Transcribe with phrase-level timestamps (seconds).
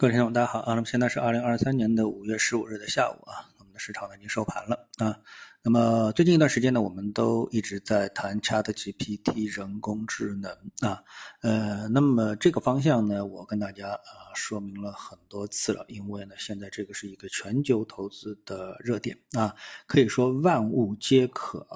[0.00, 0.74] 各位听众，大家好啊！
[0.74, 5.18] 那么现在是二零二三年的五月十五日的下午啊，我们的市场呢已经收盘了啊。
[5.60, 10.52] 那么最近一段时间呢，我们都一直在谈 Chat GPT 人工智能
[10.88, 11.02] 啊，
[11.42, 19.52] 呃，那么这个方向呢，我跟大家啊说明了很多次了，因为呢，现在这个是一个全球投资的热点啊，
[19.88, 21.66] 可以说万物皆可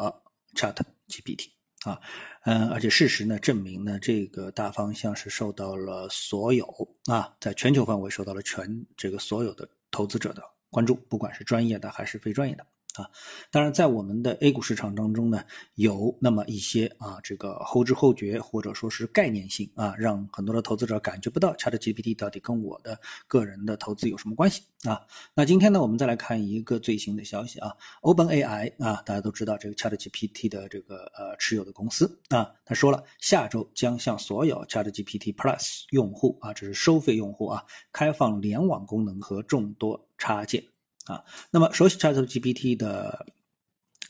[0.54, 0.77] Chat
[1.09, 1.48] GPT。
[1.84, 2.00] 啊，
[2.44, 6.66] 嗯，而且事实呢证明呢，这个大方向是受到了所有
[7.06, 12.66] 啊，在全球范围受到了全这个所有的投资者的关注，不管是专业的还是非专业的。
[12.94, 13.08] 啊，
[13.50, 25.00] 当然，在我们的 A 股市场当中呢，有那么一些啊，这个后知后觉或者说是概念性啊，让很多的投资者感觉不到 ChatGPT 到底跟我的个人的投资有什么关系啊。
[25.34, 40.72] 那今天呢，我们再来看一个最新的消息啊，OpenAI 啊，大家都知道这个 ChatGPT 的这个呃持有的公司啊，他说了，下周将向所有 ChatGPT Plus 用户啊，这是收费用户啊，开放联网功能和众多插件。
[41.06, 43.27] 啊，那么熟悉 ChatGPT 的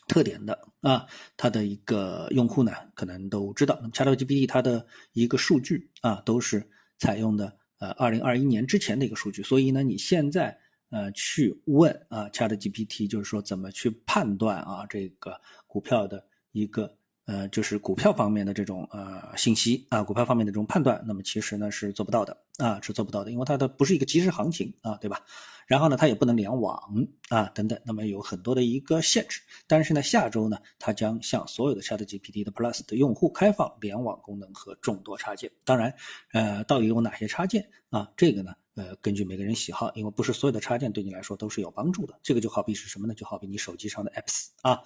[0.08, 10.58] 特点的啊，它的一个用户呢，可能都知道，那么 ChatGPT 它的一个数据啊，都是采用的呃二零二一年之前的一个数据，所以呢，你现在
[10.90, 16.96] 呃去问啊 ChatGPT，就是说怎么去判断啊这个股票的一个。
[17.24, 25.24] 呃，就是股票方面的这种呃信息啊，股票方面的这种判断，那么其实呢是做不到的啊，是做不到的，因为它的不是一个即时行情啊，对吧？
[25.68, 29.40] 然后呢，它也不能联网啊，等等，那么有很多的一个限制。
[29.68, 35.52] 但是呢，下周呢，它将向所有的 ChatGPT 的 Plus 的用户开放联网功能和众多插件。
[35.64, 35.94] 当然，
[36.32, 38.10] 呃，到底有哪些插件啊？
[38.16, 42.18] 这个呢，呃，根据每个人喜好，因为不是所有的插件对你来说都是有帮助的。
[42.24, 43.14] 这个就好比是什么呢？
[43.14, 44.80] 就好比你手机上的 Apps 啊。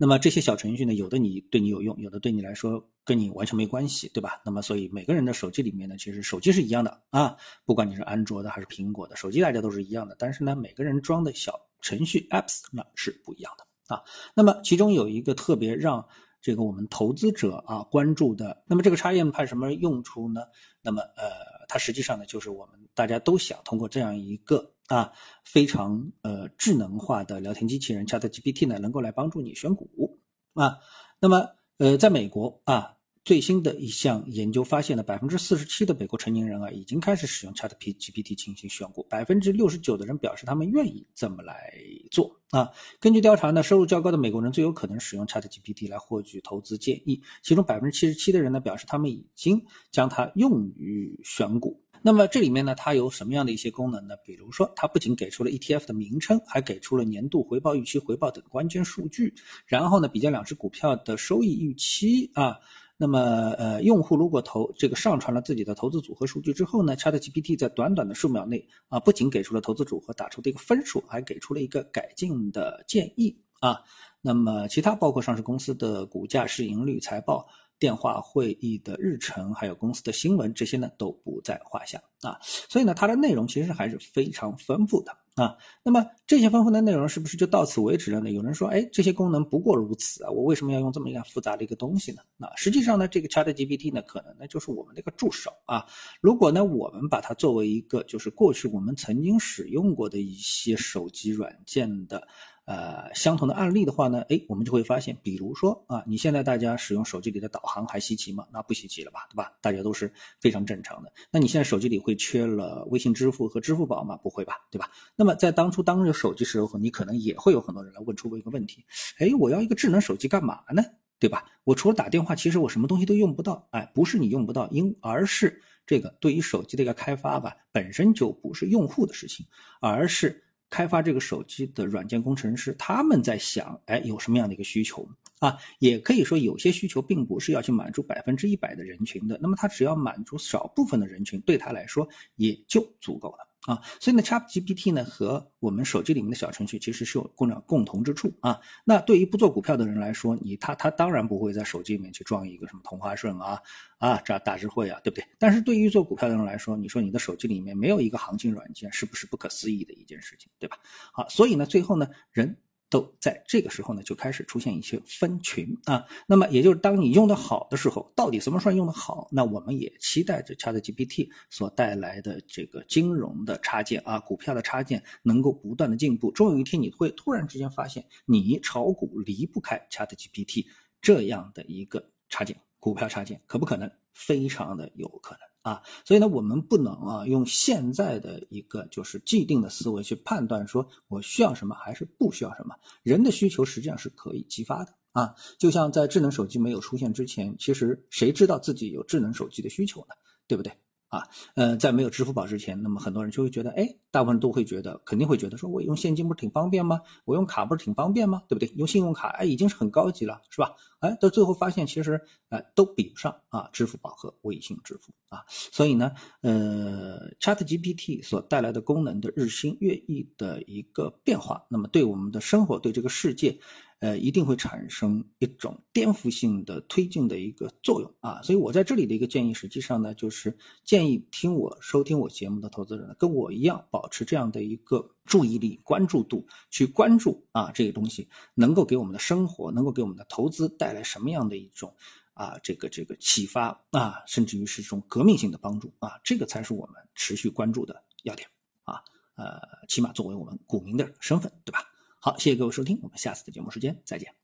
[0.00, 4.40] 那么这些小程序呢，有的你对你有用，有的对你来说跟你完全没关系，对吧？
[4.46, 10.16] 那么所以每个人的手机里面呢，其实手机是一样的啊，不管你是安卓的还是苹果的手机，大家都是一样的。
[10.18, 14.02] 但是呢，每个人装的小程序 apps 那是不一样的啊。
[14.34, 16.08] 那么其中有一个特别让
[16.40, 20.44] 这个我们投资者啊关注的，那么这个插件派什么用处呢？
[20.80, 24.72] 那么呃，它实际上呢，就是我们大家都想通过这样一个。
[24.90, 25.12] 啊，
[25.44, 30.18] 非常呃智能化的聊天机器人 ChatGPT 呢，能够来帮助你选股
[30.54, 30.78] 啊。
[31.20, 41.72] 那么呃，在美国啊，最新的一项研究发现呢，百分之四十七的美国成年人啊，已经开始使用 ChatGPT 进行选股，百分之六十九的人表示他们愿意这么来
[42.10, 42.72] 做啊。
[42.98, 51.80] 根据调查呢，收入较高的美国人最有可能使用 ChatGPT 来获取投资建议，其中百分之七十七的人呢，表示他们已经将它用于选股。
[52.02, 54.16] 那么这里面呢，它有什么样的一些功能呢？
[54.24, 59.34] 比如说，它不仅给出了 ETF 的名称，还给出了年度回报、预期回报等关键数据。
[59.66, 62.58] 然后呢，比较两只股票的收益预期啊。
[62.96, 73.80] 那么，呃，用户如果投这个上传了自己的投资组合数据之后呢，ChatGPT 在短短的数秒内啊，不仅给出了投资组合打出的一个分数，还给出了一个改进的建议啊。
[74.22, 77.48] 那么，其他包括上市公司的股价、市盈率、财报。
[77.80, 82.38] 电话会议的日程，还有公司的新闻，这些呢都不在话下啊。
[82.42, 85.56] 所以呢，它的内容其实还是非常丰富的啊。
[85.82, 88.30] 那么这些丰富的内容是不是就到此为止了呢？
[88.30, 92.20] 有人说，哎，这些功能不过如此啊，我为什么要用这么一个复杂的一个东西呢？
[92.36, 95.86] 那实际上呢，这个 ChatGPT 呢，可能呢就是我们的一个助手啊。
[96.20, 102.28] 如果呢，我们把它作为一个就是过去我们曾经使用过的一些手机软件的。
[102.70, 108.46] 呃，相同的案例的话呢，哎，我们就会发现，比如说啊，你现在大家使用手机里的导航还稀奇吗？
[108.52, 109.54] 那不稀奇了吧，对吧？
[109.60, 111.12] 大家都是非常正常的。
[111.32, 114.16] 那你现在手机里会缺了微信支付和支付宝吗？
[114.18, 114.88] 不会吧，对吧？
[115.16, 118.84] 那么在当初当着手机时候，你可能也会有很多人来问出过一个问题，
[119.18, 120.84] 哎，我要一个智能手机干嘛呢？
[121.18, 121.46] 对吧？
[121.64, 123.66] 我除了打电话，其实我什么东西都用不到。
[123.72, 129.44] 哎，不是你用不到，因而是这个对于手机的一个开发吧，本身就不是用户的事情，
[129.80, 130.44] 而是。
[130.70, 135.06] 开发这个手机的软件工程师，他们在想，哎，有什么样的一个需求
[135.40, 135.58] 啊？
[135.80, 143.49] 也可以说，有些需求并不是要去满足百分之一百的人群的，那么他只要满足少部分的人群，对他来说也就足够了。
[143.66, 148.58] 啊，所以呢，ChatGPT 呢和我们手机里面的小程序其实是有共共共同之处啊。
[148.84, 153.60] 那对于不做股票的人来说，你他他当然不会在手机里面去装一个什么同花顺啊
[153.98, 155.26] 啊这大智慧啊，对不对？
[155.38, 160.78] 但是对于做股票的人来说，你说你的手机里面没有一个行情软件，是不是不可思议的一件事情，对吧？
[161.12, 162.56] 好，所以呢，最后呢，人。
[162.90, 166.04] 都在这个时候呢，就开始出现一些分群啊。
[166.26, 169.28] 那么，也就是当你用的好的时候，到底什么算用的好？
[169.30, 176.30] 那我们也期待着 ChatGPT 所带来的这个金融的插件啊，股票的插件能够不断的进步。
[176.32, 180.66] 终有一天，你会突然之间发现，你炒股离不开 ChatGPT
[181.00, 183.90] 这样的一个插件，股票插件，可不可能？
[184.12, 185.49] 非常的有可能。
[185.62, 185.82] 啊。
[186.04, 192.76] 所以呢，我们不能啊用现在的一个就是既定的思维去判断说我需要什么还是不需要什么。
[193.02, 195.34] 人的需求实际上是可以激发的啊。
[195.58, 200.14] 就像在智能手机没有出现之前，其实谁知道自己有智能手机的需求呢？
[200.46, 200.72] 对不对？
[201.10, 207.00] 啊，呃，在没有支付宝之前，那么很多人就会觉得，哎，大部分都会觉得，肯定会觉得，说我用现金不是挺方便吗？
[207.24, 208.42] 我用卡不是挺方便吗？
[208.48, 208.72] 对不对？
[208.76, 210.72] 用信用卡，哎，已经是很高级了，是吧？
[211.00, 215.44] 哎，到最后发现，其实，哎，都比不上啊，支付宝和微信支付啊。
[215.48, 216.12] 所以呢，
[216.42, 223.58] 呃，ChatGPT 所带来的功能的日新月异的一个变化，那么对我们的生活，对这个世界。
[224.00, 241.94] 呃，一定会产生一种颠覆性的推进的一个作用啊，所以我在这里的一个建议，实际上呢，就是建议听我收听我节目的投资者，跟我一样，保持这样的一个注意力、关注度，去关注啊这个东西能够给我们的生活，能够给我们的投资带来什么样的一种
[242.32, 248.48] 啊这个这个启发啊，甚至于是这种革命性的帮助啊，这个才是我们持续关注的要点
[248.84, 249.02] 啊，
[249.34, 251.89] 呃，起码作为我们股民的身份，对吧？
[252.20, 254.39] 好，谢谢各位收听，我们下次的节目时间再见。